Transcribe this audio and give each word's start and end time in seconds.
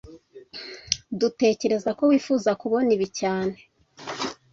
Dutekereza 1.19 1.89
ko 1.97 2.03
wifuza 2.11 2.51
kubona 2.61 2.89
ibi 2.95 3.07
cyane 3.19 3.55